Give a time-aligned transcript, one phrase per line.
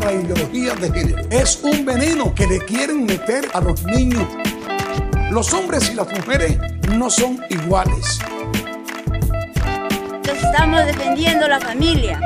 [0.00, 4.26] La ideología de género es un veneno que le quieren meter a los niños.
[5.30, 6.58] Los hombres y las mujeres
[6.96, 8.18] no son iguales.
[10.24, 12.20] Estamos defendiendo la familia.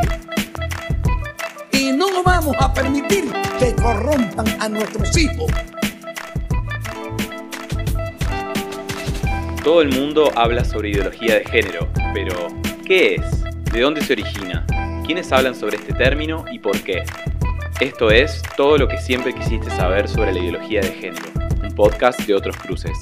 [1.72, 5.50] Y no vamos a permitir que corrompan a nuestros hijos.
[9.62, 13.44] Todo el mundo habla sobre ideología de género, pero ¿qué es?
[13.72, 14.66] ¿De dónde se origina?
[15.06, 17.02] ¿Quiénes hablan sobre este término y por qué?
[17.80, 21.26] Esto es todo lo que siempre quisiste saber sobre la ideología de género,
[21.62, 22.92] un podcast de otros cruces.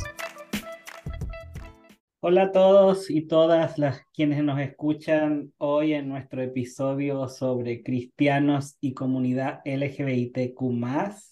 [2.21, 8.77] Hola a todos y todas las quienes nos escuchan hoy en nuestro episodio sobre cristianos
[8.81, 10.61] y comunidad LGBTQ.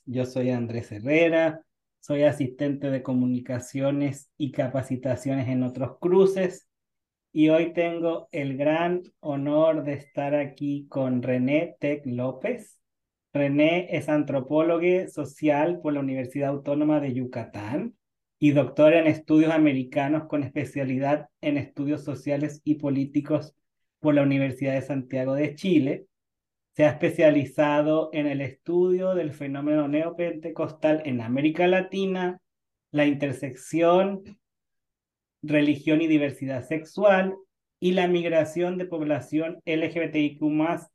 [0.07, 1.63] Yo soy Andrés Herrera,
[2.01, 6.70] soy asistente de comunicaciones y capacitaciones en otros cruces
[7.33, 12.81] y hoy tengo el gran honor de estar aquí con René Tec López.
[13.33, 17.95] René es antropólogo social por la Universidad Autónoma de Yucatán
[18.41, 23.55] y doctor en estudios americanos con especialidad en estudios sociales y políticos
[24.01, 26.07] por la Universidad de Santiago de Chile.
[26.75, 32.41] Se ha especializado en el estudio del fenómeno neopentecostal en América Latina,
[32.91, 34.40] la intersección,
[35.43, 37.35] religión y diversidad sexual
[37.81, 40.43] y la migración de población LGBTIQ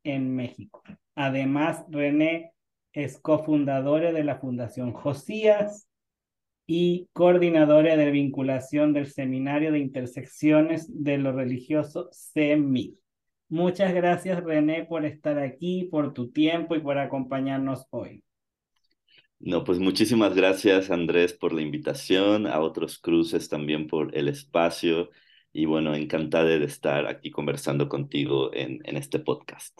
[0.03, 0.83] en México.
[1.15, 2.51] Además, René
[2.93, 5.87] es cofundadora de la Fundación Josías
[6.67, 12.97] y coordinadora de vinculación del Seminario de Intersecciones de lo Religioso CEMI.
[13.49, 18.23] Muchas gracias, René, por estar aquí, por tu tiempo y por acompañarnos hoy.
[19.45, 25.11] No, pues muchísimas gracias, Andrés, por la invitación, a otros cruces también por el espacio
[25.53, 29.79] y bueno, encantada de estar aquí conversando contigo en, en este podcast.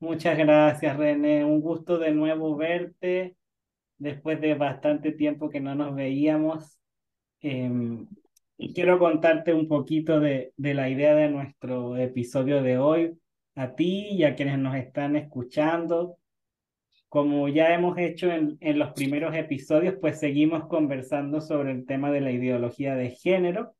[0.00, 1.44] Muchas gracias, René.
[1.44, 3.36] Un gusto de nuevo verte
[3.96, 6.76] después de bastante tiempo que no nos veíamos.
[7.40, 8.08] Em,
[8.74, 13.16] quiero contarte un poquito de, de la idea de nuestro episodio de hoy
[13.54, 16.18] a ti y a quienes nos están escuchando.
[17.14, 22.10] Como ya hemos hecho en, en los primeros episodios, pues seguimos conversando sobre el tema
[22.10, 23.76] de la ideología de género.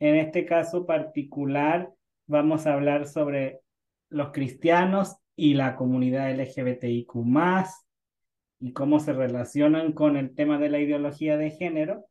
[0.00, 1.92] En este caso particular,
[2.26, 3.60] vamos a hablar sobre
[4.08, 7.06] los cristianos y la comunidad LGBTIQ
[8.58, 12.06] y cómo se relacionan con el tema de la ideología de género,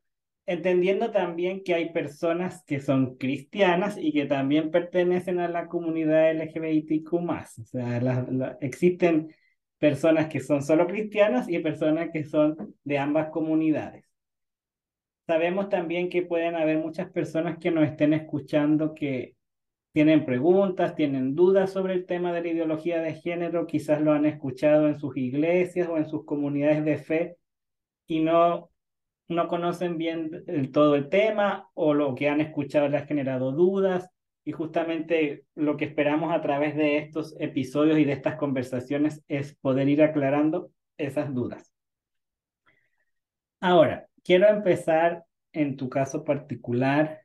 [0.45, 6.31] entendiendo también que hay personas que son cristianas y que también pertenecen a la comunidad
[6.31, 9.35] LGBTIQ O sea, existen
[9.81, 14.05] personas que son solo cristianas y personas que son de ambas comunidades.
[15.25, 19.35] Sabemos también que pueden haber muchas personas que nos estén escuchando que
[19.91, 24.27] tienen preguntas, tienen dudas sobre el tema de la ideología de género, quizás lo han
[24.27, 27.37] escuchado en sus iglesias o en sus comunidades de fe
[28.05, 28.69] y no,
[29.29, 34.11] no conocen bien todo el tema o lo que han escuchado les ha generado dudas.
[34.43, 39.55] Y justamente lo que esperamos a través de estos episodios y de estas conversaciones es
[39.55, 41.71] poder ir aclarando esas dudas.
[43.59, 47.21] Ahora, quiero empezar en tu caso particular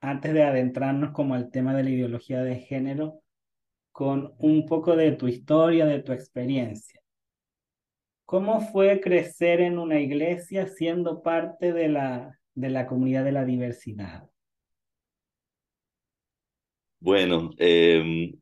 [0.00, 3.20] antes de adentrarnos como al tema de la ideología de género,
[3.92, 7.00] con un poco de tu historia, de tu experiencia.
[8.24, 13.44] ¿Cómo fue crecer en una iglesia siendo parte de la, de la comunidad de la
[13.44, 14.31] diversidad?
[17.02, 18.32] Bueno, em,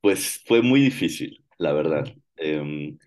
[0.00, 2.06] pues fue muy difícil, la verdad,
[2.36, 2.98] em,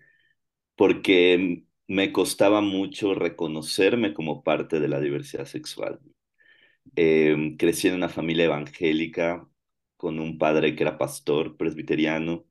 [0.76, 6.00] porque me costaba mucho reconocerme como parte de la diversidad sexual.
[6.96, 9.48] Eh, crecí en una familia evangélica
[9.96, 12.46] con un padre que era pastor presbiteriano,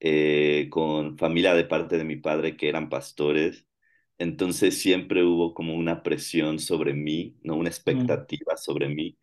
[0.00, 3.66] eh, con familia de parte de mi padre que eran pastores.
[4.18, 7.56] Entonces siempre hubo como una presión sobre mí, ¿no?
[7.56, 7.72] Una mm.
[7.72, 9.18] expectativa sobre mí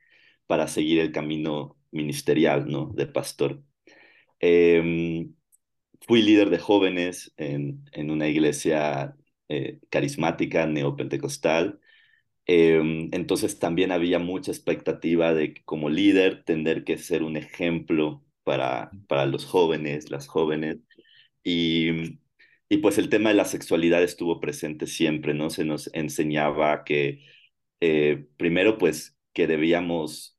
[0.47, 2.91] para seguir el camino ministerial, ¿no?
[2.95, 3.63] De pastor.
[4.39, 5.33] Em,
[6.07, 9.15] fui líder de jóvenes en, en una iglesia
[9.49, 11.81] eh, carismática neopentecostal
[12.45, 18.91] Em, entonces también había mucha expectativa de como líder tener que ser un ejemplo para,
[19.07, 20.77] para los jóvenes, las jóvenes.
[21.43, 22.19] Y,
[22.69, 25.49] y pues el tema de la sexualidad estuvo presente siempre, ¿no?
[25.49, 27.23] Se nos enseñaba que
[27.81, 30.37] eh, primero pues que debíamos,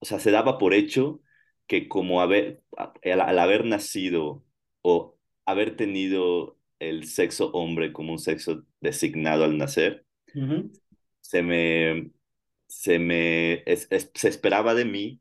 [0.00, 1.22] o sea, se daba por hecho
[1.66, 4.44] que como haber, al, haber nacido
[4.82, 5.16] o
[5.46, 10.04] haber tenido el sexo hombre como un sexo designado al nacer,
[11.20, 12.10] se me,
[12.66, 15.20] se me, se esperaba de mí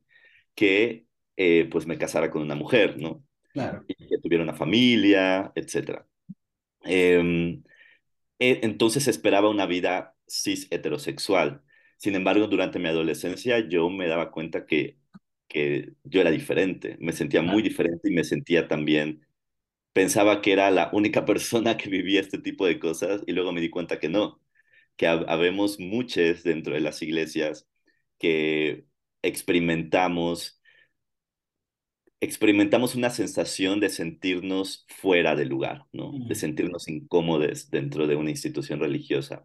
[0.55, 1.05] que
[1.37, 3.23] eh, pues me casara con una mujer, ¿no?
[3.53, 3.83] Claro.
[3.87, 6.05] Y que tuviera una familia, etc.
[6.81, 7.63] Em,
[8.39, 11.63] e, entonces esperaba una vida cis heterosexual.
[11.99, 14.99] Sin embargo, durante mi adolescencia yo me daba cuenta que,
[15.49, 19.27] que yo era diferente, me sentía muy diferente y me sentía también,
[19.93, 23.61] pensaba que era la única persona que vivía este tipo de cosas y luego me
[23.61, 24.41] di cuenta que no,
[24.97, 27.67] que habemos muchos dentro de las iglesias
[28.19, 28.85] que
[29.23, 30.61] experimentamos
[32.21, 36.11] experimentamos una sensación de sentirnos fuera de lugar, ¿no?
[36.27, 39.43] De sentirnos incómodos dentro de una institución religiosa.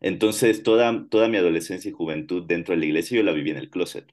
[0.00, 3.56] Entonces, toda, toda mi adolescencia y juventud dentro de la iglesia yo la viví en
[3.56, 4.12] el closet.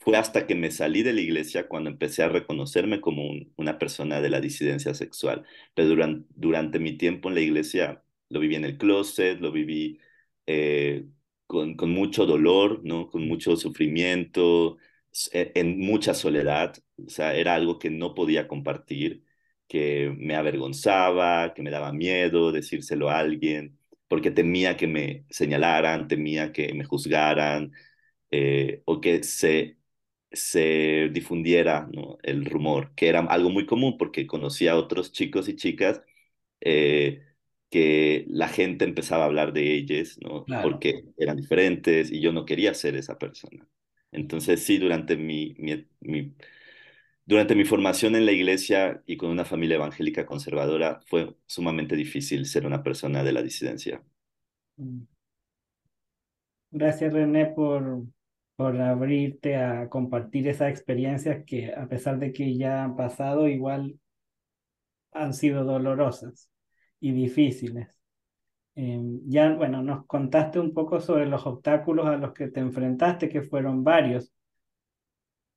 [0.00, 4.20] Fue hasta que me salí de la iglesia cuando empecé a reconocerme como una persona
[4.20, 5.44] de la disidencia sexual.
[5.74, 10.00] Pero durante, durante mi tiempo en la iglesia lo viví en el closet, lo viví
[10.46, 11.06] eh,
[11.46, 13.08] con, con, mucho dolor, ¿no?
[13.08, 14.78] Con mucho sufrimiento,
[15.32, 19.24] e, en mucha soledad, o sea, era algo que no podía compartir,
[19.68, 23.78] que me avergonzaba, que me daba miedo decírselo a alguien,
[24.12, 27.72] porque temía que me señalaran, temía que me juzgaran,
[28.30, 29.78] eh, o que se,
[30.30, 32.18] se difundiera ¿no?
[32.22, 36.02] el rumor, que era algo muy común porque conocía a otros chicos y chicas
[36.60, 37.22] eh,
[37.70, 40.44] que la gente empezaba a hablar de ellos, ¿no?
[40.60, 43.66] porque eran diferentes y yo no quería ser esa persona.
[44.12, 45.86] Entonces sí, durante mi, mi,
[47.24, 52.46] durante mi formación en la iglesia y con una familia evangélica conservadora fue sumamente difícil
[52.46, 54.02] ser una persona de la disidencia.
[54.76, 55.02] Mm.
[56.70, 58.04] Gracias René por,
[58.56, 63.98] por abrirte a compartir esas experiencias que a pesar de que ya han pasado, igual
[65.12, 66.50] han sido dolorosas
[66.98, 67.88] y difíciles.
[68.74, 73.28] Em, ya, bueno, nos contaste un poco sobre los obstáculos a los que te enfrentaste,
[73.28, 74.32] que fueron varios.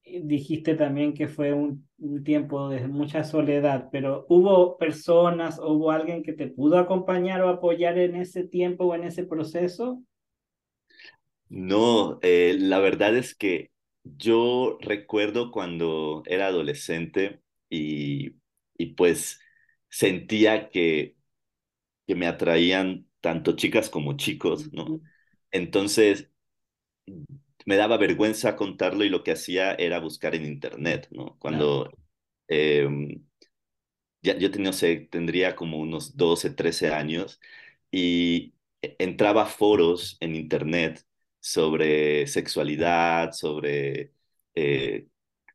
[0.06, 1.88] Dijiste también que fue un,
[2.24, 7.98] tiempo de mucha soledad, pero ¿hubo personas, hubo alguien que te pudo acompañar o apoyar
[7.98, 10.04] en ese tiempo o en ese proceso?
[11.50, 13.72] No, eh, la verdad es que
[14.04, 18.36] yo recuerdo cuando era adolescente y,
[18.78, 19.40] y pues
[19.90, 21.16] sentía que
[22.08, 25.02] que me atraían tanto chicas como chicos, ¿no?
[25.52, 26.30] Entonces,
[27.66, 31.38] me daba vergüenza contarlo y lo que hacía era buscar en internet, ¿no?
[31.40, 31.92] Cuando
[32.48, 33.26] em,
[34.22, 34.72] ya, yo tenía,
[35.10, 37.40] tendría como unos 12, 13 años
[37.92, 41.06] y e, entraba a foros en internet
[41.40, 44.14] sobre sexualidad, sobre...
[44.56, 45.08] Eh,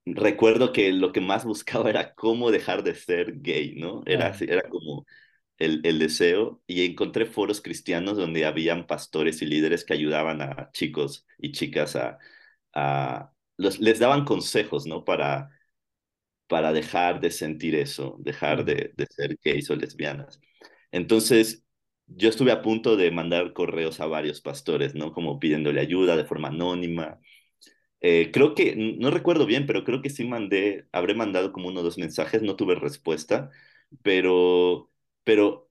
[0.07, 4.03] recuerdo que lo que más buscaba era cómo dejar de ser gay, ¿no?
[4.07, 5.07] Era, era como
[5.61, 11.27] el, deseo y encontré foros cristianos donde habían pastores y líderes que ayudaban a chicos
[11.39, 12.19] y chicas a,
[12.75, 15.05] a los, les daban consejos, ¿no?
[15.05, 15.51] Para,
[16.49, 20.41] para dejar de sentir eso, dejar de, de ser gays o lesbianas.
[20.93, 21.65] Entonces,
[22.07, 25.13] yo estuve a punto de mandar correos a varios pastores, ¿no?
[25.13, 27.21] Como pidiéndole ayuda de forma anónima.
[28.01, 31.81] Eh, creo que, no recuerdo bien, pero creo que sí mandé, habré mandado como uno
[31.81, 33.51] o dos mensajes, no tuve respuesta,
[34.03, 34.90] pero
[35.25, 35.71] pero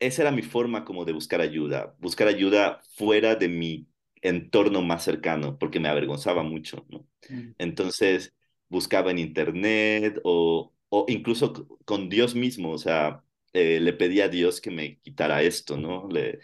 [0.00, 3.88] esa era mi forma como de buscar ayuda, buscar ayuda fuera de mi
[4.22, 7.06] entorno más cercano, porque me avergonzaba mucho, ¿no?
[7.28, 7.54] Mm.
[7.58, 8.34] Entonces
[8.68, 14.28] buscaba en internet o, o incluso con Dios mismo, o sea, eh, le pedía a
[14.28, 16.08] Dios que me quitara esto, ¿no?
[16.10, 16.40] Le,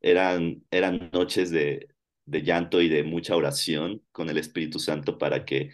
[0.00, 1.88] eran, eran noches de,
[2.26, 5.70] de llanto y de mucha oración con el Espíritu Santo para que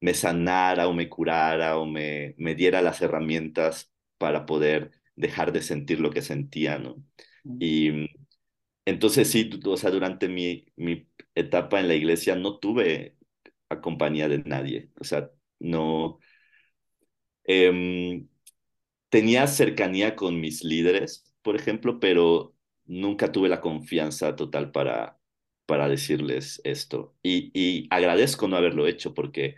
[0.00, 5.62] me sanara o me curara o me, me diera las herramientas para poder dejar de
[5.62, 7.04] sentir lo que sentía, ¿no?
[7.58, 8.08] Y mm,
[8.86, 13.16] entonces sí, o sea, durante mi, mi etapa en la iglesia no tuve
[13.70, 16.20] a compañía de nadie, o sea, no...
[17.44, 18.28] Em,
[19.10, 25.18] tenía cercanía con mis líderes, por ejemplo, pero nunca tuve la confianza total para,
[25.66, 27.16] para decirles esto.
[27.22, 29.56] Y, y agradezco no haberlo hecho porque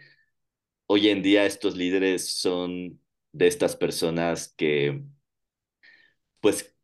[0.87, 3.00] hoy en día estos líderes son
[3.33, 5.04] de estas personas que
[6.45, 6.77] pues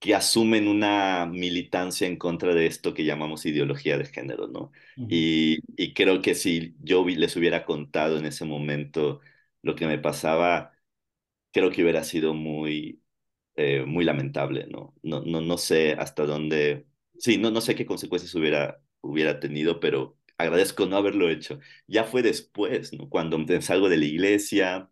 [0.00, 4.72] que asumen una militancia en contra de esto que llamamos ideología de género, ¿no?
[4.96, 9.20] y, y, creo que si yo les hubiera contado en ese momento
[9.62, 10.72] lo que me pasaba,
[11.52, 13.02] creo que hubiera sido muy,
[13.56, 14.94] eh, muy lamentable, ¿no?
[15.02, 16.86] No, no, no sé hasta dónde,
[17.18, 21.60] sí, no, no sé qué consecuencias hubiera, hubiera tenido, pero agradezco no haberlo hecho.
[21.88, 23.08] Ya fue después, ¿no?
[23.10, 24.90] Cuando salgo de la iglesia,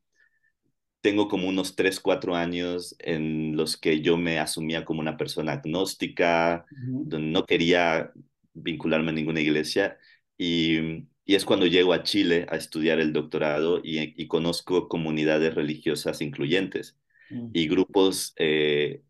[1.01, 5.53] tengo como unos 3, 4 años en los que yo me asumía como una persona
[5.53, 8.13] agnóstica, no quería
[8.53, 9.99] vincularme a ninguna iglesia
[10.37, 16.21] y, y es cuando llego a Chile a estudiar el doctorado y, conozco comunidades religiosas
[16.23, 16.99] incluyentes
[17.31, 17.51] mm.
[17.53, 19.03] y grupos, eh,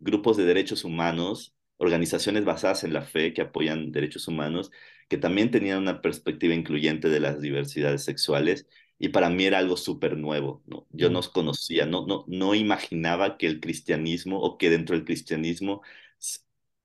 [0.00, 4.70] grupos de derechos humanos, organizaciones basadas en la fe que apoyan derechos humanos,
[5.08, 8.66] que también tenían una perspectiva incluyente de las diversidades sexuales
[8.98, 10.86] y para mí era algo súper nuevo, ¿no?
[10.90, 15.82] Yo no conocía, no, no, no imaginaba que el cristianismo o que dentro del cristianismo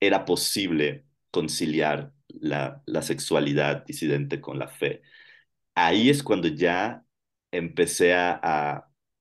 [0.00, 5.02] era posible conciliar la, la sexualidad disidente con la fe.
[5.74, 7.04] Ahí es cuando ya
[7.52, 8.40] empecé a,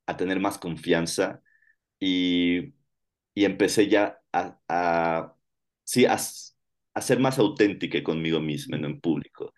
[0.07, 1.41] a, tener más confianza
[1.99, 2.73] y,
[3.33, 5.35] y empecé ya a, a
[5.83, 9.53] sí, a, a, ser más auténtica conmigo misma en público.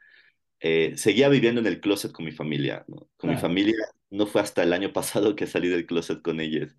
[0.63, 2.85] Eh, seguía viviendo en el closet con mi familia.
[3.17, 3.75] Con mi familia
[4.11, 6.75] no fue hasta el año pasado que salí del closet con ellos,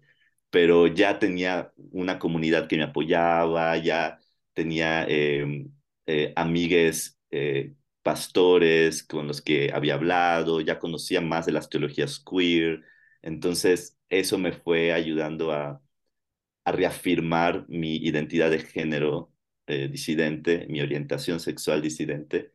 [0.50, 4.18] pero ya tenía una comunidad que me apoyaba, ya
[4.54, 5.66] tenía eh,
[6.06, 12.20] eh, amigues eh, pastores con los que había hablado, ya conocía más de las teologías
[12.24, 12.82] queer,
[13.22, 15.82] entonces eso me fue ayudando a,
[16.64, 19.32] a reafirmar mi identidad de género
[19.66, 22.52] eh, disidente, mi orientación sexual disidente,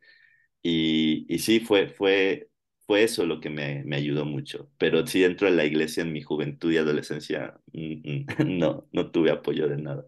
[0.62, 2.50] y, y sí, fue, fue,
[2.86, 6.12] fue eso lo que me, me, ayudó mucho, pero sí dentro de la iglesia en
[6.12, 8.26] mi juventud y adolescencia, mm, mm,
[8.58, 10.06] no, no tuve apoyo de nada.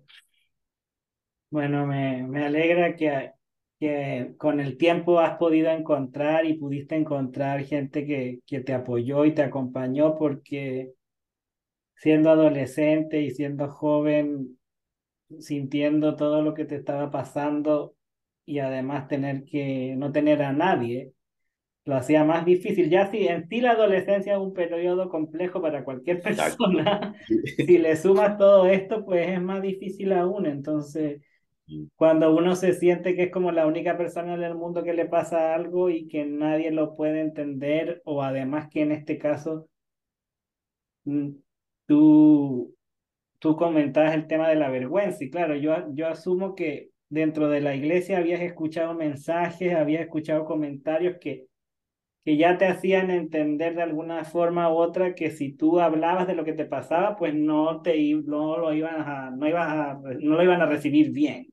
[1.50, 3.32] Bueno, me, me alegra que,
[3.78, 9.24] que con el tiempo has podido encontrar y pudiste encontrar gente que, que te apoyó
[9.26, 10.94] y te acompañó porque
[11.94, 14.58] siendo adolescente y siendo joven,
[15.40, 17.94] sintiendo todo lo que te estaba pasando
[18.44, 21.12] y además tener que no tener a nadie,
[21.84, 22.90] lo hacía más difícil.
[22.90, 27.14] Ya si en ti la adolescencia es un periodo complejo para cualquier persona,
[27.56, 30.46] si le sumas todo esto, pues es más difícil aún.
[30.46, 31.20] Entonces,
[31.96, 35.06] cuando uno se siente que es como la única persona en el mundo que le
[35.06, 39.68] pasa algo y que nadie lo puede entender, o además que en este caso
[41.04, 41.30] mm,
[41.86, 42.74] tú,
[43.38, 47.60] tú comentabas el tema de la vergüenza, y claro, yo, yo asumo que dentro de
[47.60, 51.46] la iglesia habías escuchado mensajes, habías escuchado comentarios que,
[52.24, 56.34] que ya te hacían entender de alguna forma u otra que si tú hablabas de
[56.34, 60.36] lo que te pasaba, pues no te no lo iban a, no ibas a, no
[60.36, 61.48] lo iban a recibir bien.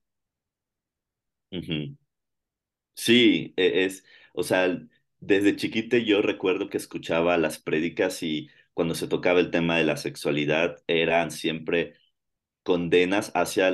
[2.96, 4.68] Sí, e, es, o sea,
[5.20, 9.86] desde chiquite yo recuerdo que escuchaba las prédicas y cuando se tocaba el tema de
[9.86, 11.96] la sexualidad eran siempre
[12.63, 13.72] condenas hacia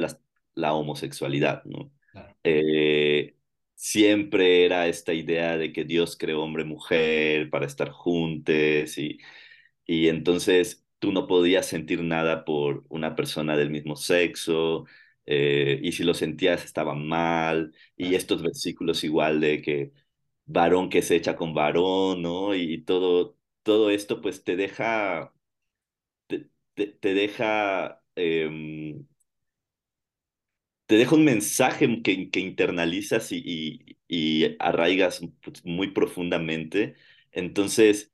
[0.55, 1.91] la homosexualidad, ¿no?
[2.43, 3.35] Eh,
[3.75, 9.19] siempre era esta idea de que Dios creó hombre-mujer para estar juntos y,
[9.85, 14.85] y entonces tú no podías sentir nada por una persona del mismo sexo
[15.25, 19.91] eh, y si lo sentías estaba mal, y estos versículos igual de que
[20.45, 22.55] varón que se echa con varón, ¿no?
[22.55, 25.33] Y todo, todo esto pues te deja,
[26.27, 26.49] te,
[26.87, 29.07] te, deja, em,
[30.85, 36.95] te deja un mensaje que, que internalizas y, y, y arraigas pues, muy profundamente,
[37.31, 38.13] entonces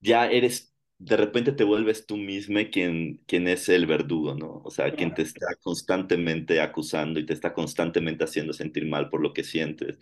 [0.00, 4.62] ya eres de repente te vuelves tú mismo quien, quien es el verdugo, ¿no?
[4.64, 9.20] O sea, quien te está constantemente acusando y te está constantemente haciendo sentir mal por
[9.20, 9.98] lo que sientes.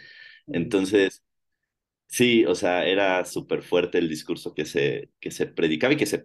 [0.53, 1.25] Entonces,
[2.09, 6.07] sí, o sea, era súper fuerte el discurso que se, que se predicaba y que
[6.07, 6.25] se,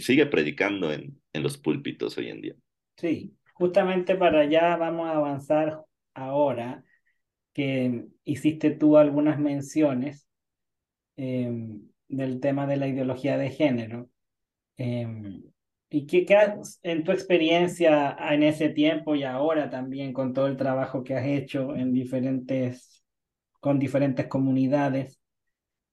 [0.00, 2.56] sigue predicando en, en los púlpitos hoy en día.
[2.96, 6.84] Sí, justamente para allá vamos a avanzar ahora,
[7.52, 10.26] que hiciste tú algunas menciones.
[11.16, 14.10] Em, del tema de la ideología de género.
[14.76, 15.42] Em,
[15.90, 16.36] ¿Y qué, qué
[16.82, 21.26] en tu experiencia en ese tiempo y ahora también con todo el trabajo que has
[21.26, 23.04] hecho en diferentes,
[23.60, 25.20] con diferentes comunidades?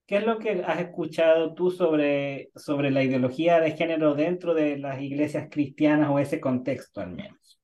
[0.09, 4.79] ¿Qué es lo que has escuchado tú sobre, sobre la ideología de género dentro de
[4.79, 7.61] las iglesias cristianas o ese contexto al menos?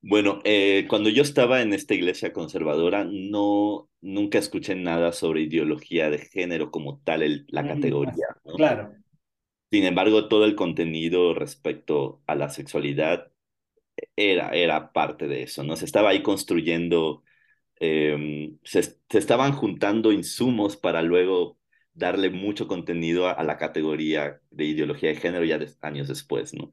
[0.00, 6.10] Bueno, eh, cuando yo estaba en esta iglesia conservadora, no, nunca escuché nada sobre ideología
[6.10, 8.26] de género como tal, la mm, categoría.
[8.56, 8.94] Claro.
[9.70, 13.30] Sin embargo, todo el contenido respecto a la sexualidad
[14.16, 15.76] era, era parte de eso, ¿no?
[15.76, 17.22] Se estaba ahí construyendo,
[17.80, 21.58] em, se, se, estaban juntando insumos para luego
[21.94, 26.70] darle mucho contenido a, la categoría de ideología de género ya años después, ¿no?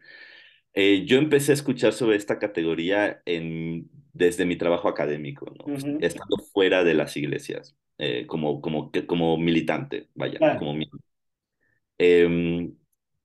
[0.73, 5.73] Eh, yo empecé a escuchar sobre esta categoría en, desde mi trabajo académico, ¿no?
[6.01, 10.75] estando fuera de las iglesias, eh, como, como, como militante, vaya, como
[11.97, 12.69] eh,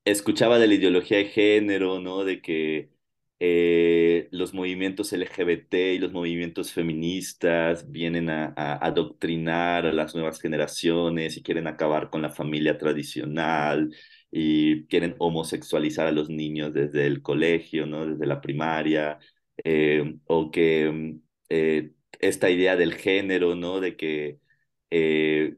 [0.05, 2.25] escuchaba de la ideología de género, ¿no?
[2.25, 2.91] De que
[3.43, 11.37] eh, los movimientos LGBT y los movimientos feministas vienen a, adoctrinar a las nuevas generaciones
[11.39, 13.95] y quieren acabar con la familia tradicional
[14.31, 18.07] y quieren homosexualizar a los niños desde el colegio, ¿no?
[18.07, 19.19] desde la primaria,
[19.65, 21.17] eh, o que
[21.49, 23.81] eh, esta idea del género, ¿no?
[23.81, 24.39] de que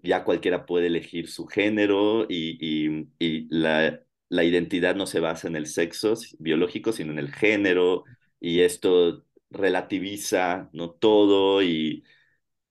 [0.02, 5.46] ya cualquiera puede elegir su género y, y, y la, la identidad no se basa
[5.48, 8.04] en el sexo biológico, sino en el género,
[8.40, 12.04] y esto relativiza no todo y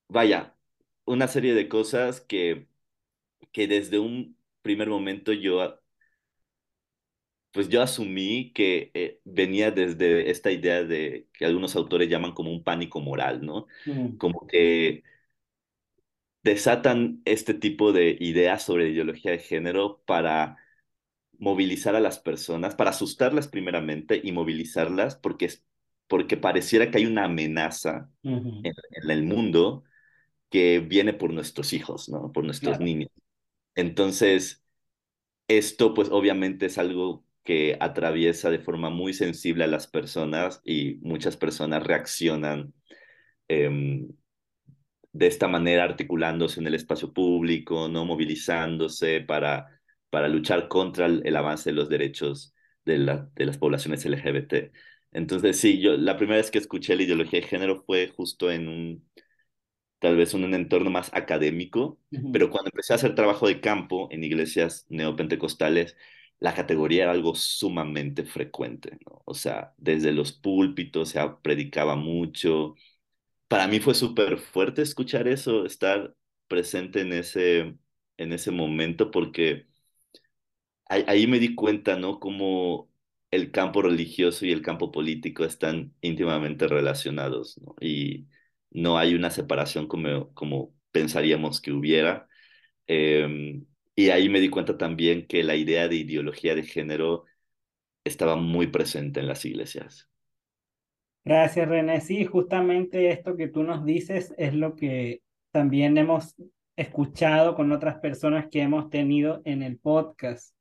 [0.10, 0.56] vaya,
[1.06, 2.68] una serie de cosas que,
[3.53, 5.80] que desde un primer momento yo
[7.51, 12.51] pues yo asumí que eh, venía desde esta idea de que algunos autores llaman como
[12.51, 13.68] un pánico moral, ¿no?
[13.86, 14.18] Mm.
[14.18, 15.03] Como que
[16.44, 20.58] desatan este tipo de ideas sobre ideología de género para
[21.41, 25.50] movilizar a las personas, para asustarlas primeramente y movilizarlas porque,
[26.07, 28.62] porque pareciera que hay una amenaza en,
[29.10, 29.83] el mundo
[30.51, 32.31] que viene por nuestros hijos, ¿no?
[32.31, 33.10] Por nuestros niños.
[33.74, 34.63] Entonces,
[35.48, 41.00] esto pues obviamente es algo que atraviesa de forma muy sensible a las personas y
[41.01, 42.71] muchas personas reaccionan
[43.48, 44.10] em,
[45.12, 49.81] de esta manera articulándose en el espacio público, no movilizándose para,
[50.12, 52.53] para luchar contra el, avance de los derechos
[52.86, 54.72] de, la, de las poblaciones LGBT.
[55.12, 58.68] Entonces, sí, yo la primera vez que escuché la ideología de género fue justo en
[58.70, 59.10] un,
[60.00, 62.00] tal vez en un entorno más académico,
[62.34, 65.96] pero cuando empecé a hacer trabajo de campo en iglesias neopentecostales,
[66.39, 69.22] la categoría era algo sumamente frecuente, ¿no?
[69.25, 72.75] O sea, desde los púlpitos se predicaba mucho.
[73.48, 76.15] Para mí fue súper fuerte escuchar eso, estar
[76.48, 77.77] presente en ese,
[78.18, 79.68] en ese momento, porque
[80.91, 82.19] ahí, me di cuenta, ¿no?
[82.19, 82.89] Cómo
[83.31, 87.60] el campo religioso y el campo político están íntimamente relacionados.
[87.79, 88.27] Y
[88.71, 92.27] no hay una separación como, como pensaríamos que hubiera.
[92.88, 93.62] Eh,
[93.95, 97.25] y ahí me di cuenta también que la idea de ideología de género
[98.04, 100.10] estaba muy presente en las iglesias.
[101.23, 102.01] Gracias, René.
[102.01, 106.36] Sí, justamente esto que tú nos dices es lo que también hemos
[106.75, 110.56] escuchado con otras personas que hemos tenido en el podcast.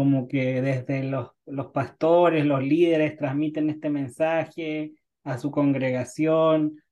[0.00, 6.82] Como que desde los, los pastores, los líderes transmiten este mensaje a su congregación,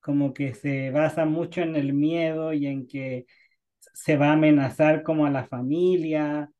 [0.00, 3.26] como que se basa mucho en el miedo y en que
[3.92, 6.50] se va a amenazar como a la familia.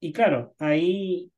[0.00, 1.30] Y claro, ahí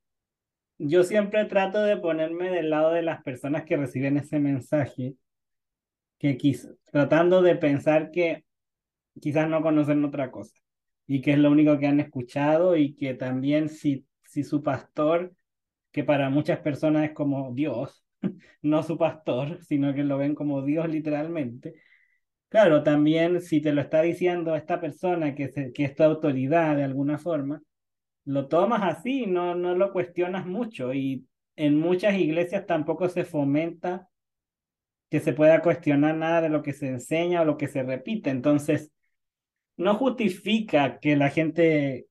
[0.79, 5.15] yo siempre trato de ponerme del lado de las personas que reciben ese mensaje,
[6.19, 6.39] que
[6.91, 8.47] tratando de pensar que
[9.21, 10.64] quizás no conocen otra cosa
[11.07, 15.35] y que es lo único que han escuchado y que también si, si su pastor,
[15.93, 18.05] que para muchas personas es como Dios,
[18.63, 21.75] no su pastor, sino que lo ven como Dios literalmente,
[22.49, 26.85] Claro, también si te lo está diciendo esta persona que, que es tu autoridad de
[26.85, 27.61] alguna forma,
[28.25, 34.09] lo tomas así, no, no lo cuestionas mucho y en muchas iglesias tampoco se fomenta
[35.11, 38.31] que se pueda cuestionar nada de lo que se enseña o lo que se repite.
[38.31, 38.93] Entonces,
[39.77, 42.07] no justifica que la gente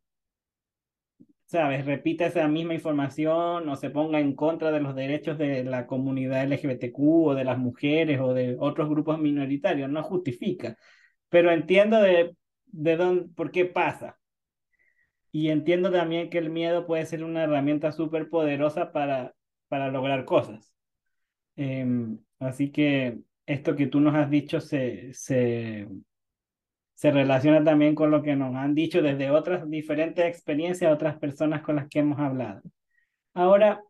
[1.54, 1.86] ¿sabes?
[1.86, 6.45] Repita esa misma información o se ponga en contra de los derechos de la comunidad
[6.45, 10.76] LGBTQ o de las mujeres o de otros grupos minoritarios, no justifica.
[11.30, 14.17] Pero entiendo de, de dónde, por qué pasa.
[15.32, 19.36] Y entiendo también que el miedo puede ser una herramienta súper poderosa para,
[19.67, 20.73] para lograr cosas.
[21.56, 25.88] Em, así que esto que tú nos has dicho se, se,
[26.94, 31.62] se relaciona también con lo que nos han dicho desde otras diferentes experiencias, otras personas
[31.62, 32.62] con las que hemos hablado.
[33.34, 33.82] Ahora,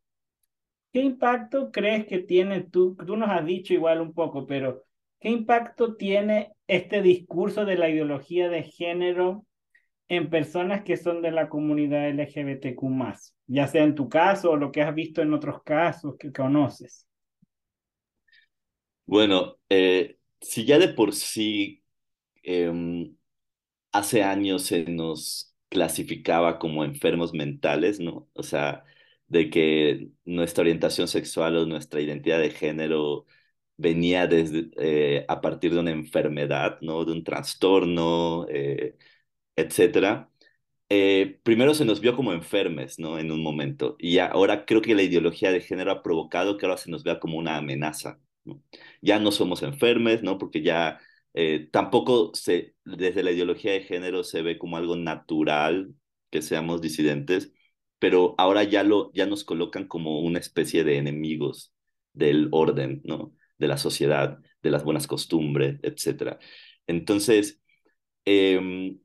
[0.92, 2.96] ¿qué impacto crees que tiene tú?
[2.96, 4.84] Tú nos has dicho igual un poco, pero
[5.20, 9.46] ¿qué impacto tiene este discurso de la ideología de género
[10.08, 12.84] en personas que son de la comunidad LGBTQ
[13.48, 17.08] ya sea en tu caso o lo que has visto en otros casos que conoces?
[19.06, 21.83] Bueno, eh, si ya de por sí
[22.44, 23.16] Em,
[23.92, 28.30] hace años se nos clasificaba como enfermos mentales, ¿no?
[28.34, 28.84] O sea,
[29.28, 33.26] de que nuestra orientación sexual o nuestra identidad de género
[33.78, 37.06] venía desde, eh, a partir de una enfermedad, ¿no?
[37.06, 38.98] De un trastorno, eh,
[39.56, 40.30] etcétera.
[40.90, 43.20] Eh, primero se nos vio como enfermes, ¿no?
[43.20, 43.96] En un momento.
[44.00, 47.20] Y ahora creo que la ideología de género ha provocado que ahora se nos vea
[47.20, 48.20] como una amenaza.
[49.02, 50.38] Ya no somos enfermes, ¿no?
[50.38, 51.00] Porque ya
[51.34, 55.94] eh, tampoco se, desde la ideología de género se ve como algo natural
[56.30, 57.54] que seamos disidentes,
[58.00, 61.74] pero ahora ya, lo, ya nos colocan como una especie de enemigos
[62.14, 63.36] del orden, ¿no?
[63.58, 66.38] De la sociedad, de las buenas costumbres, etc.
[66.88, 67.62] Entonces,
[68.26, 69.00] em,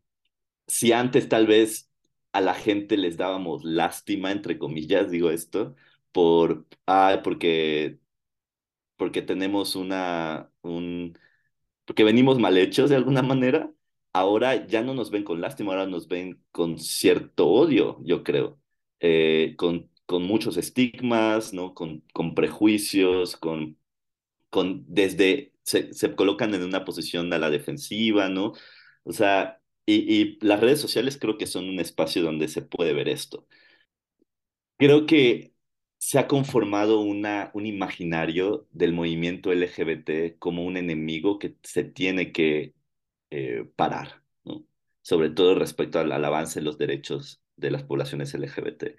[0.66, 1.90] si antes tal vez
[2.32, 5.76] a la gente les dábamos lástima, entre comillas, digo esto,
[6.12, 7.98] por, ah, porque,
[8.96, 11.18] porque tenemos una, un,
[11.88, 13.72] porque venimos mal hechos de alguna manera,
[14.12, 18.60] ahora ya no nos ven con lástima, ahora nos ven con cierto odio, yo creo,
[19.00, 21.74] eh, con, con muchos estigmas, ¿no?
[21.74, 23.78] Con, con prejuicios, con,
[24.50, 28.52] con desde, se, se colocan en una posición a la defensiva, ¿no?
[29.04, 33.08] O sea, y, las redes sociales creo que son un espacio donde se puede ver
[33.08, 33.46] esto.
[34.76, 35.52] Creo que
[35.98, 42.32] se ha conformado una, un imaginario del movimiento LGBT como un enemigo que se tiene
[42.32, 42.74] que
[43.30, 44.64] eh, parar, ¿no?
[45.02, 48.96] sobre todo respecto al, avance de los derechos de las poblaciones LGBT.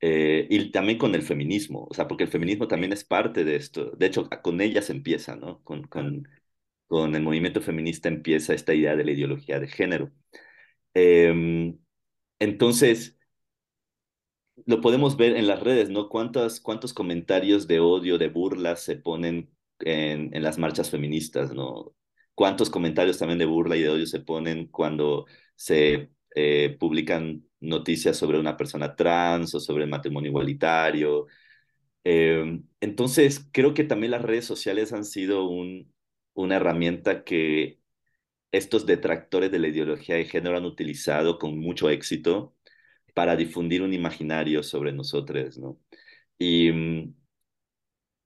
[0.00, 3.56] Eh, y también con el feminismo, o sea, porque el feminismo también es parte de
[3.56, 3.90] esto.
[3.92, 5.62] De hecho, con ellas empieza, ¿no?
[5.64, 6.28] Con, con,
[6.86, 10.12] con el movimiento feminista empieza esta idea de la ideología de género.
[10.94, 11.78] Em,
[12.40, 13.17] entonces,
[14.66, 16.08] lo podemos ver en las redes, ¿no?
[16.08, 21.94] ¿Cuántos, cuántos comentarios de odio, de burla se ponen en, en las marchas feministas, ¿no?
[22.34, 28.16] ¿Cuántos comentarios también de burla y de odio se ponen cuando se eh, publican noticias
[28.16, 31.26] sobre una persona trans o sobre el matrimonio igualitario?
[32.04, 35.92] Em, entonces, creo que también las redes sociales han sido un,
[36.34, 37.80] una herramienta que
[38.52, 42.54] estos detractores de la ideología de género han utilizado con mucho éxito
[43.18, 45.80] para difundir un imaginario sobre nosotros, ¿no?
[46.38, 46.70] Y,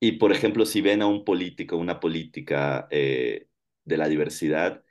[0.00, 3.48] y por ejemplo, si ven a un político, una política eh,
[3.85, 4.83] de la diversidad,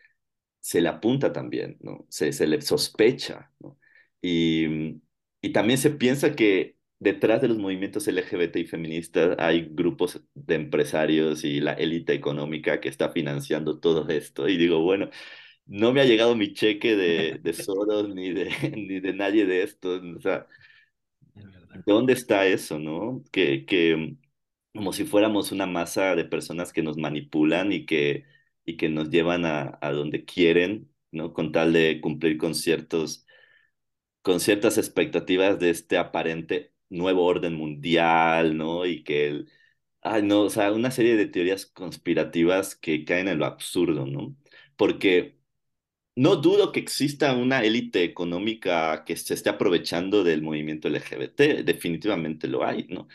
[0.59, 2.05] se le apunta también, ¿no?
[2.09, 3.79] Se, se le sospecha, ¿no?
[4.21, 5.01] Y,
[5.41, 10.55] y también se piensa que detrás de los movimientos LGBT y feministas hay grupos de
[10.55, 14.47] empresarios y la élite económica que está financiando todo esto.
[14.49, 15.09] Y digo, bueno,
[15.65, 19.63] no me ha llegado mi cheque de, de Soros ni de, ni de nadie de
[19.63, 20.01] estos.
[20.17, 20.47] O sea,
[21.85, 23.23] ¿dónde está eso, no?
[23.31, 24.17] Que, que
[24.73, 28.25] como si fuéramos una masa de personas que nos manipulan y que,
[28.65, 31.33] y que nos llevan a, a donde quieren, ¿no?
[31.33, 33.25] Con tal de cumplir con ciertos
[34.21, 38.85] con ciertas expectativas de este aparente nuevo orden mundial, ¿no?
[38.85, 39.51] Y que el,
[40.01, 44.35] ay, no, o sea, una serie de teorías conspirativas que caen en lo absurdo, ¿no?
[44.75, 45.39] Porque
[46.15, 52.47] no dudo que exista una élite económica que se esté aprovechando del movimiento LGBT, definitivamente
[52.47, 53.07] lo hay, ¿no?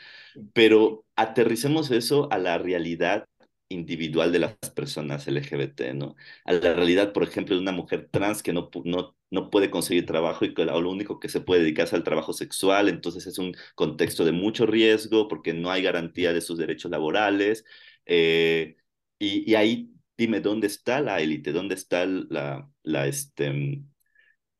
[0.52, 3.26] Pero aterricemos eso a la realidad
[3.68, 6.16] individual de las personas LGBT, ¿no?
[6.44, 10.06] A la realidad, por ejemplo, de una mujer trans que no, no, no puede conseguir
[10.06, 13.54] trabajo y que lo único que se puede dedicarse al trabajo sexual, entonces es un
[13.74, 17.64] contexto de mucho riesgo porque no hay garantía de sus derechos laborales.
[18.06, 18.76] Eh,
[19.18, 21.52] y, y, ahí dime, ¿dónde está la élite?
[21.52, 23.82] ¿Dónde está la, la, este,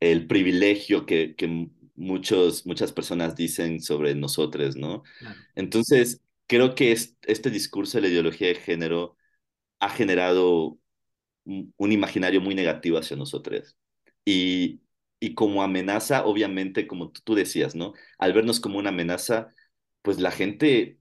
[0.00, 5.02] el privilegio que, que muchos, muchas personas dicen sobre nosotros, ¿no?
[5.54, 9.16] Entonces, creo que este discurso de la ideología de género
[9.80, 10.78] ha generado
[11.44, 13.76] un, imaginario muy negativo hacia nosotros.
[14.24, 14.82] Y,
[15.20, 17.94] y como amenaza, obviamente, como tú decías, ¿no?
[18.18, 19.48] Al vernos como una amenaza,
[20.02, 20.98] pues la gente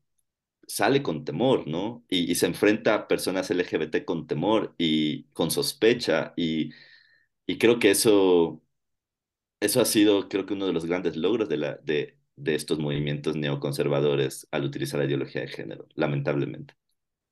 [0.68, 2.06] sale con temor, ¿no?
[2.10, 6.34] Y, y, se enfrenta a personas LGBT con temor y con sospecha.
[6.38, 6.72] Y,
[7.48, 8.62] y creo que eso,
[9.60, 12.80] eso ha sido, creo que uno de los grandes logros de, la, de, de estos
[12.80, 16.76] movimientos neoconservadores al utilizar la ideología de género, lamentablemente.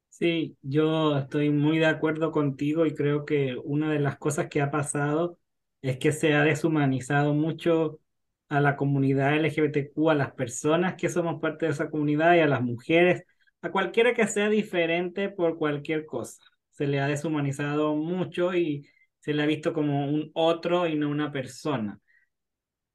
[0.10, 4.62] Sí, yo estoy muy de acuerdo contigo y creo que una de las cosas que
[4.62, 5.40] ha pasado
[5.82, 8.00] es que se ha deshumanizado mucho
[8.48, 12.48] a la comunidad LGBTQ, a las personas que somos parte de esa comunidad y a
[12.48, 13.24] las mujeres,
[13.62, 16.42] a cualquiera que sea diferente por cualquier cosa.
[16.72, 18.88] Se le ha deshumanizado mucho y
[19.24, 21.98] se le ha visto como un otro y no una persona.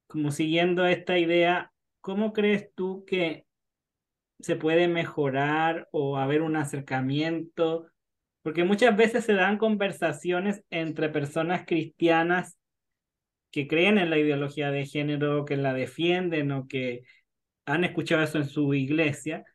[0.06, 3.46] Como siguiendo esta idea, ¿cómo crees tú que
[4.38, 7.86] se puede mejorar o haber un acercamiento?
[8.42, 12.58] Porque muchas veces se dan conversaciones entre personas cristianas
[13.50, 17.04] que creen en la ideología de género, que la defienden o que
[17.64, 19.46] han escuchado eso en su iglesia,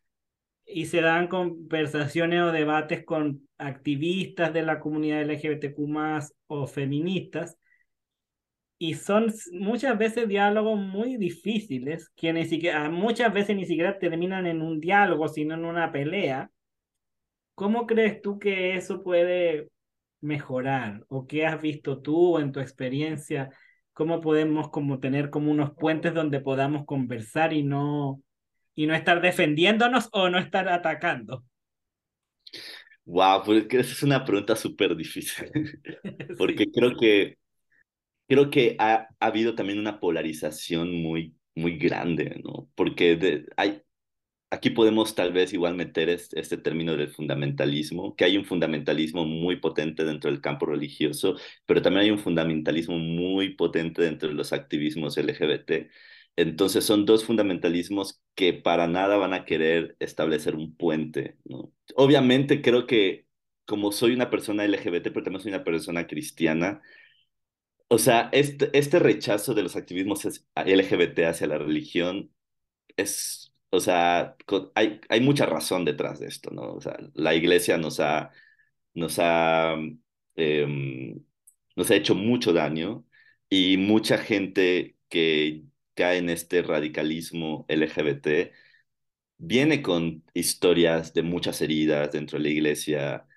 [0.74, 5.80] y se dan conversaciones o debates con activistas de la comunidad LGBTQ
[6.48, 7.58] o feministas,
[8.78, 14.46] y son muchas veces diálogos muy difíciles que ni siquiera, muchas veces ni siquiera terminan
[14.46, 16.52] en un diálogo, sino en una pelea.
[17.56, 19.70] ¿Cómo crees tú que eso puede
[20.22, 21.06] mejorar?
[21.08, 23.50] ¿O qué has visto tú en tu experiencia
[23.94, 28.22] cómo podemos como tener como unos puentes donde podamos conversar y no,
[28.76, 31.44] y no estar defendiéndonos o no estar atacando.
[33.06, 35.52] Wow, pues esa es una pregunta súper difícil,
[36.38, 37.38] porque creo que
[38.28, 42.70] creo que ha, ha, habido también una polarización muy muy grande, ¿no?
[42.76, 43.82] Porque de, hay
[44.54, 49.26] aquí podemos tal vez igual meter este, este, término del fundamentalismo, que hay un fundamentalismo
[49.26, 54.36] muy potente dentro del campo religioso, pero también hay un fundamentalismo muy potente dentro de
[54.36, 55.90] los activismos LGBT.
[56.36, 61.38] Entonces son dos fundamentalismos que para nada van a querer establecer un puente.
[61.46, 61.72] ¿no?
[61.96, 63.28] Obviamente creo que
[63.66, 66.82] como soy una persona LGBT, pero también soy una persona cristiana,
[67.88, 72.32] o sea, este, este rechazo de los activismos LGBT hacia la religión
[72.98, 74.36] es o sea,
[74.76, 76.74] hay, hay mucha razón detrás de esto, ¿no?
[76.76, 78.32] O sea, la iglesia nos ha,
[78.94, 79.76] nos ha,
[80.36, 81.24] em,
[81.76, 83.06] nos ha hecho mucho daño
[83.50, 85.64] y mucha gente que
[85.96, 88.52] cae en este radicalismo LGBT
[89.38, 93.28] viene con historias de muchas heridas dentro de la iglesia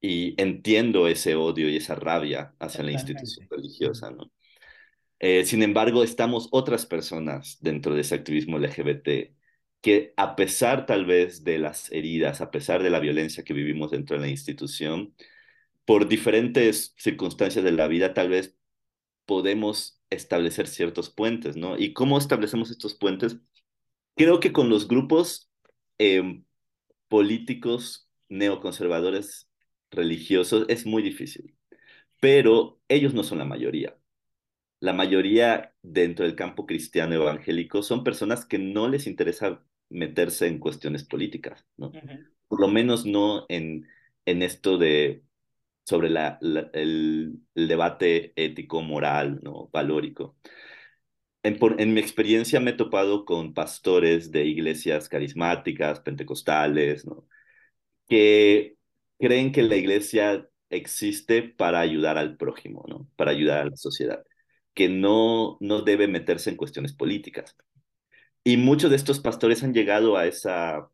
[0.00, 4.30] y entiendo ese odio y esa rabia hacia la institución religiosa, ¿no?
[5.20, 9.34] Eh, sin embargo, estamos otras personas dentro de ese activismo LGBT
[9.80, 13.90] que a pesar tal vez de las heridas, a pesar de la violencia que vivimos
[13.90, 15.14] dentro de la institución,
[15.84, 18.57] por diferentes circunstancias de la vida tal vez
[19.28, 21.78] podemos establecer ciertos puentes, ¿no?
[21.78, 23.38] ¿Y cómo establecemos estos puentes?
[24.16, 25.50] Creo que con los grupos
[25.98, 26.44] em,
[27.08, 29.50] políticos neoconservadores
[29.92, 31.56] religiosos es muy difícil,
[32.20, 33.98] pero ellos no son la mayoría
[34.80, 40.58] la mayoría dentro del campo cristiano evangélico son personas que no les interesa meterse en
[40.58, 41.92] cuestiones políticas, ¿no?
[42.48, 43.88] Por lo menos no en,
[44.26, 45.24] en esto de
[45.88, 46.08] sobre
[46.72, 49.70] el, debate ético, moral, ¿no?
[49.72, 50.36] valórico.
[51.42, 57.06] En, mi experiencia me he topado con pastores de iglesias carismáticas, pentecostales,
[58.06, 58.76] que
[59.18, 63.08] creen que la iglesia existe para ayudar al prójimo, ¿no?
[63.16, 64.22] para ayudar a la sociedad
[64.74, 67.56] que no, no debe meterse en cuestiones políticas.
[68.44, 70.90] Y muchos de estos pastores han llegado a esa,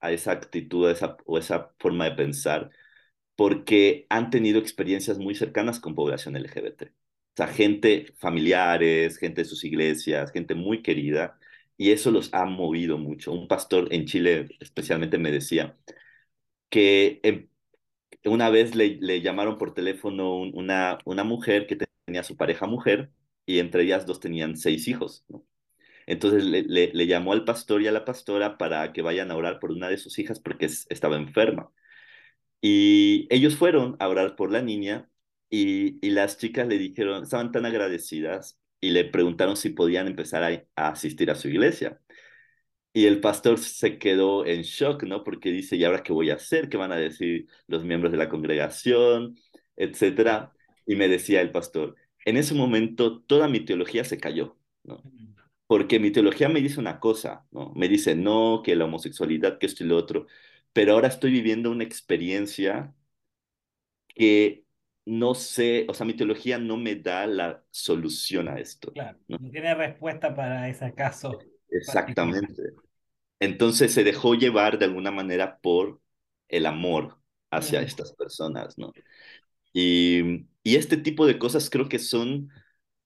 [0.00, 2.70] a esa actitud esa, o esa forma de pensar
[3.36, 6.84] porque han tenido experiencias muy cercanas con población LGBT.
[6.84, 11.38] O sea, gente familiares, gente de sus iglesias, gente muy querida,
[11.76, 13.32] y eso los ha movido mucho.
[13.32, 15.76] Un pastor en Chile especialmente me decía
[16.68, 17.48] que
[18.24, 23.10] una vez le, llamaron por teléfono una, una mujer que tenía su pareja mujer
[23.46, 25.24] y entre ellas dos tenían seis hijos.
[26.06, 29.72] Entonces le, llamó al pastor y a la pastora para que vayan a orar por
[29.72, 31.70] una de sus hijas porque estaba enferma.
[32.62, 35.10] Y ellos fueron a orar por la niña
[35.50, 40.44] y, y, las chicas le dijeron, estaban tan agradecidas y le preguntaron si podían empezar
[40.44, 42.00] a, a, asistir a su iglesia.
[42.94, 45.24] Y el pastor se quedó en shock, ¿no?
[45.24, 46.68] Porque dice, ¿y ahora qué voy a hacer?
[46.68, 49.36] ¿Qué van a decir los miembros de la congregación?
[49.76, 50.52] Etcétera.
[50.86, 55.02] Y me decía el pastor, en ese momento toda mi teología se cayó, ¿no?
[55.66, 57.72] Porque mi teología me dice una cosa, ¿no?
[57.74, 60.26] Me dice, no, que la homosexualidad, que esto y lo otro,
[60.72, 62.94] pero ahora estoy viviendo una experiencia
[64.08, 64.64] que
[65.04, 68.92] no sé, o sea, mi teología no me da la solución a esto.
[68.92, 71.38] Claro, no, tiene respuesta para ese caso.
[71.68, 72.62] Exactamente.
[73.40, 76.00] Entonces se dejó llevar de alguna manera por
[76.48, 77.18] el amor
[77.50, 78.92] hacia estas personas, ¿no?
[79.72, 82.50] Y, y, este tipo de cosas creo que son,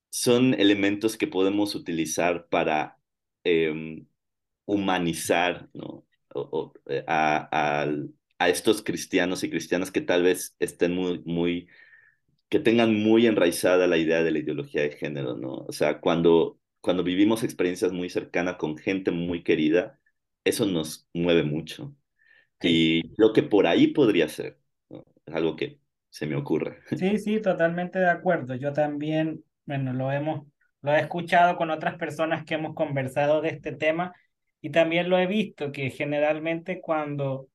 [0.09, 2.99] son elementos que podemos utilizar para
[3.43, 4.05] eh,
[4.65, 6.05] humanizar ¿no?
[6.39, 7.87] O, eh, a, a,
[8.39, 11.67] a, estos cristianos y cristianas que tal vez estén muy, muy,
[12.49, 15.65] que tengan muy enraizada la idea de la ideología de género, ¿no?
[15.67, 19.99] O sea, cuando, cuando vivimos experiencias muy cercanas con gente muy querida,
[20.43, 21.95] eso nos mueve mucho.
[22.61, 23.01] Sí.
[23.03, 25.03] Y creo que por ahí podría ser, ¿no?
[25.25, 26.79] Es algo que se me ocurre.
[26.97, 28.55] Sí, sí, totalmente de acuerdo.
[28.55, 30.47] Yo también, bueno, lo hemos,
[30.81, 34.13] lo he escuchado con otras personas que hemos conversado de este tema
[34.67, 37.47] y también lo he visto que generalmente cuando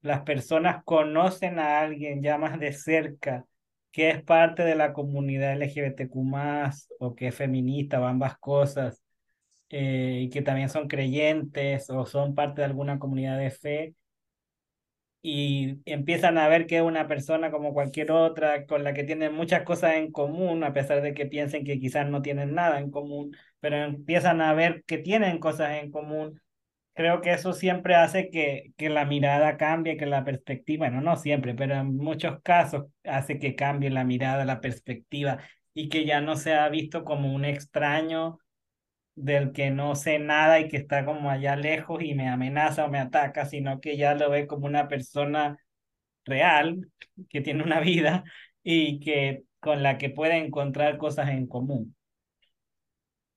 [0.00, 3.46] las personas conocen a alguien ya más de cerca
[3.92, 6.16] que es parte de la comunidad LGBTQ
[6.98, 9.04] o que es feminista o ambas cosas,
[9.68, 13.94] eh, y que también son creyentes o son parte de alguna comunidad de fe,
[15.28, 19.34] y empiezan a ver que es una persona como cualquier otra, con la que tienen
[19.34, 22.92] muchas cosas en común, a pesar de que piensen que quizás no tienen nada en
[22.92, 26.40] común, pero empiezan a ver que tienen cosas en común.
[26.94, 31.16] Creo que eso siempre hace que, que la mirada cambie, que la perspectiva, bueno, no
[31.16, 35.38] siempre, pero en muchos casos hace que cambie la mirada, la perspectiva
[35.74, 38.38] y que ya no sea visto como un extraño
[39.16, 42.88] del que no sé nada y que está como allá lejos y me amenaza o
[42.88, 45.58] me ataca, sino que ya lo ve como una persona
[46.24, 46.90] real,
[47.28, 48.24] que tiene una vida
[48.62, 51.96] y que con la que puede encontrar cosas en común.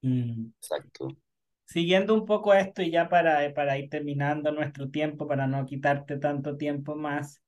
[0.01, 0.51] Mm.
[0.57, 1.17] Exacto.
[1.65, 6.17] Siguiendo un poco esto y ya para, para ir terminando nuestro tiempo, para no quitarte
[6.17, 7.41] tanto tiempo más,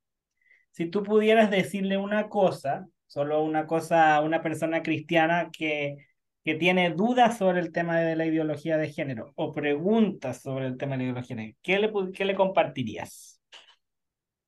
[0.71, 5.97] si tú pudieras decirle una cosa, solo una cosa a una persona cristiana que,
[6.43, 10.77] que tiene dudas sobre el tema de la ideología de género o preguntas sobre el
[10.77, 13.39] tema de la ideología de género, ¿qué le, qué le compartirías?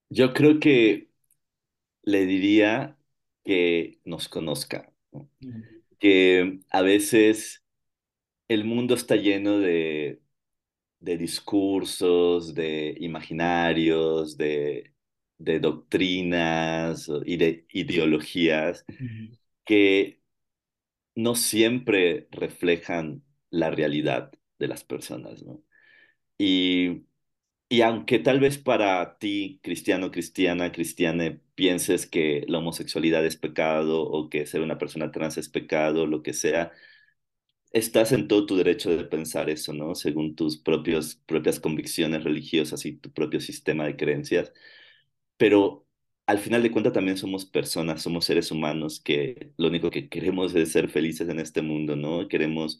[0.10, 1.10] Yo creo que
[2.03, 2.97] le diría
[3.43, 5.62] que nos conozca, mm.
[5.99, 7.63] que a veces
[8.47, 10.21] el mundo está lleno de,
[10.99, 14.93] de discursos, de imaginarios, de,
[15.38, 18.86] de doctrinas y de ideologías
[19.65, 20.22] que
[21.15, 25.63] no siempre reflejan la realidad de las personas, ¿no?
[26.38, 27.06] Y,
[27.69, 34.04] y aunque tal vez para ti, cristiano, cristiana, cristiana, pienses que la homosexualidad es pecado
[34.04, 36.71] o que ser una persona trans es pecado, lo que sea,
[37.71, 39.95] estás en todo tu derecho de pensar eso, ¿no?
[39.95, 44.54] Según tus propios, propias convicciones religiosas y tu propio sistema de creencias.
[45.38, 45.83] Pero
[46.25, 50.55] al final de cuentas también somos personas, somos seres humanos que lo único que queremos
[50.55, 52.27] es ser felices en este mundo, ¿no?
[52.27, 52.79] Queremos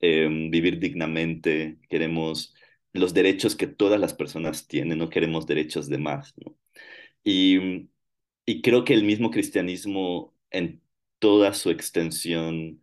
[0.00, 2.54] em, vivir dignamente, queremos
[2.92, 6.56] los derechos que todas las personas tienen, no queremos derechos de más, ¿no?
[7.24, 7.88] Y,
[8.46, 10.82] y creo que el mismo cristianismo en
[11.18, 12.82] toda su extensión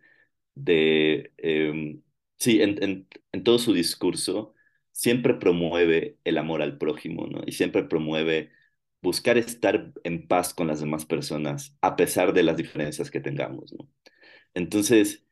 [0.56, 2.02] de, em,
[2.38, 4.54] sí, en, en, todo su discurso,
[4.92, 7.42] siempre promueve el amor al prójimo, ¿no?
[7.46, 8.52] Y siempre promueve
[9.02, 13.74] buscar estar en paz con las demás personas, a pesar de las diferencias que tengamos,
[13.74, 13.88] ¿no?
[14.54, 15.26] Entonces,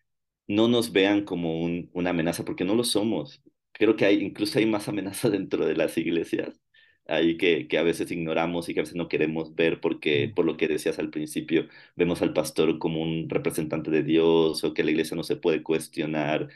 [0.47, 3.41] no nos vean como un, una amenaza, porque no lo somos.
[3.73, 6.60] Creo que hay, incluso hay más amenaza dentro de las iglesias
[7.08, 10.45] ahí que, que a veces ignoramos y que a veces no queremos ver porque, por
[10.45, 14.84] lo que decías al principio, vemos al pastor como un representante de Dios o que
[14.84, 16.49] la iglesia no se puede cuestionar.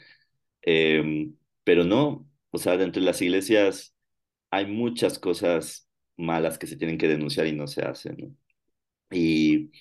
[0.62, 3.94] Em, pero no, o sea, dentro de las iglesias
[4.50, 5.89] hay muchas cosas
[6.20, 8.36] malas que se tienen que denunciar y no se hacen, ¿no?
[9.16, 9.72] Y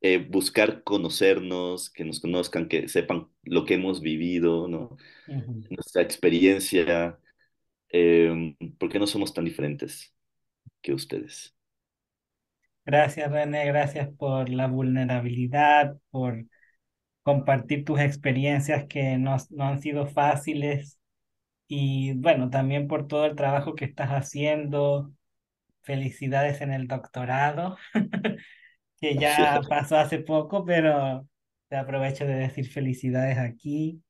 [0.00, 4.96] eh, buscar conocernos, que nos conozcan, que sepan lo que hemos vivido, ¿no?
[5.70, 7.18] Nuestra experiencia,
[7.90, 10.14] eh, ¿por qué no somos tan diferentes
[10.82, 11.56] que ustedes?
[12.84, 16.46] Gracias, René, gracias por la vulnerabilidad, por
[17.22, 21.00] compartir tus experiencias que no, no han sido fáciles
[21.68, 25.12] y bueno, también por todo el trabajo que estás haciendo.
[25.88, 27.78] Felicidades en el doctorado,
[29.00, 31.26] que ya pasó hace poco, pero
[31.68, 34.02] te aprovecho de decir felicidades aquí.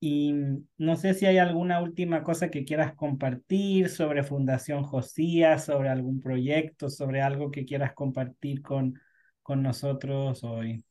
[0.00, 0.34] Y
[0.78, 6.20] no sé si hay alguna última cosa que quieras compartir sobre Fundación Josías, sobre algún
[6.20, 9.00] proyecto, sobre algo que quieras compartir con,
[9.42, 10.84] con nosotros hoy.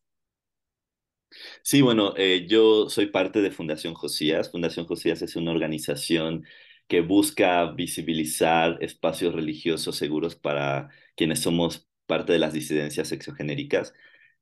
[1.63, 4.51] Sí, bueno, eh, yo soy parte de Fundación Josías.
[4.51, 6.45] Fundación Josías es una organización
[6.89, 13.93] que busca visibilizar espacios religiosos seguros para quienes somos parte de las disidencias sexogenéricas.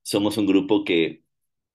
[0.02, 1.24] Somos un grupo que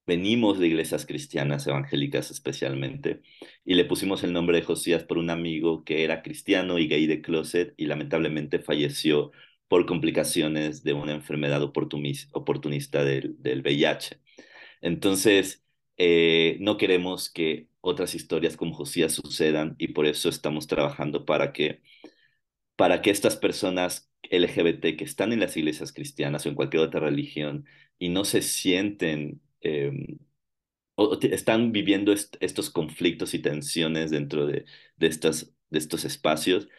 [0.08, 3.22] venimos de iglesias cristianas, evangélicas especialmente,
[3.66, 7.08] y le pusimos el nombre de Josías por un amigo que era cristiano y gay
[7.08, 9.32] de closet y lamentablemente falleció
[9.68, 14.20] por complicaciones de una enfermedad oportunista del, del VIH.
[14.82, 15.64] Entonces,
[15.98, 21.54] eh, no queremos que otras historias como Josías sucedan y por eso estamos trabajando para
[21.54, 21.82] que,
[22.76, 27.02] para que estas personas LGBT que están en las iglesias cristianas o en cualquier otra
[27.02, 27.66] religión
[28.00, 30.20] y no se sienten Em,
[30.96, 34.66] o, están viviendo estos conflictos y tensiones dentro de,
[34.98, 36.70] de, estas, de estos espacios,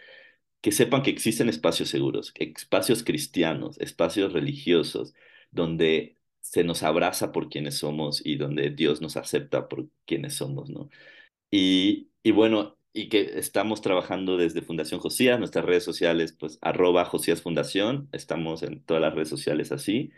[0.63, 5.15] que sepan que existen espacios seguros, espacios cristianos, espacios religiosos,
[5.51, 10.71] donde se nos abraza por quienes somos y donde Dios nos acepta por quienes somos,
[10.71, 10.91] ¿no?
[11.51, 17.05] Y, y bueno, y que estamos trabajando desde Fundación Josías, nuestras redes sociales, pues arroba
[17.07, 20.13] Josías Fundación, estamos en todas las redes sociales así,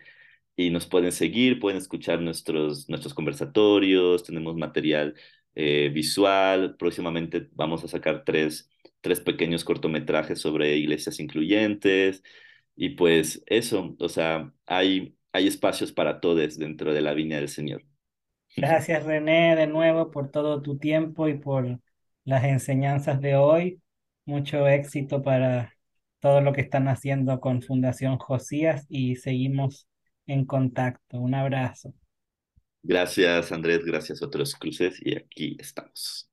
[0.57, 5.14] y nos pueden seguir, pueden escuchar nuestros, nuestros conversatorios, tenemos material
[5.55, 8.70] eh, visual, próximamente vamos a sacar tres,
[9.01, 12.22] tres pequeños cortometrajes sobre iglesias incluyentes
[12.74, 17.49] y pues eso, o sea, hay, hay espacios para todos dentro de la viña del
[17.49, 17.83] Señor.
[18.57, 21.81] Gracias René de nuevo por todo tu tiempo y por
[22.24, 23.81] las enseñanzas de hoy.
[24.24, 25.74] Mucho éxito para
[26.20, 29.87] todo lo que están haciendo con Fundación Josías y seguimos
[30.27, 31.18] en contacto.
[31.20, 31.95] Un abrazo.
[32.83, 36.31] Gracias, Andrés, gracias a otros cruces y aquí estamos.